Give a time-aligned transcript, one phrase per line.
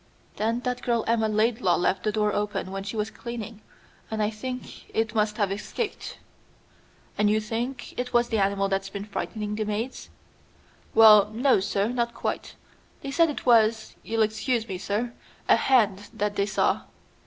[0.37, 3.61] Then that girl Emma Laidlaw left the door open when she was cleaning,
[4.09, 6.17] and I think it must have escaped."
[7.19, 10.09] "And you think it was the animal that's been frightening the maids?"
[10.95, 12.55] "Well, no, sir, not quite.
[13.01, 15.13] They said it was you'll excuse me, sir
[15.47, 16.81] a hand that they saw.